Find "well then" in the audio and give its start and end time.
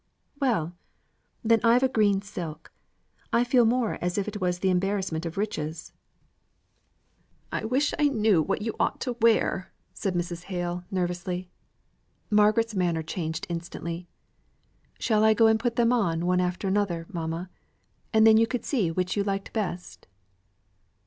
0.39-1.59